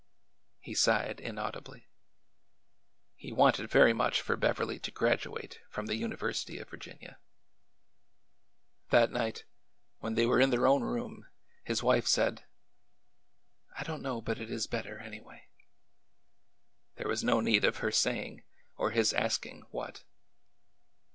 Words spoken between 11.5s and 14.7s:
his wife said: I donl know but it is